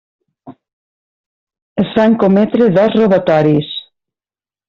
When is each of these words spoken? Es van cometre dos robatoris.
Es 1.83 1.91
van 1.99 2.17
cometre 2.25 2.71
dos 2.79 2.97
robatoris. 3.01 3.71